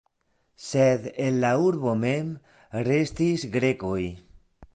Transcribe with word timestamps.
Sed 0.67 1.03
en 1.25 1.37
la 1.43 1.51
urbo 1.65 1.93
mem 2.05 2.33
restis 2.89 3.45
grekoj. 3.59 4.01